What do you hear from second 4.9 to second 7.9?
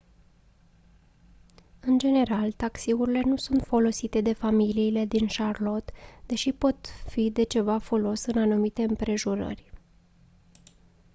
din charlotte deși pot fi de ceva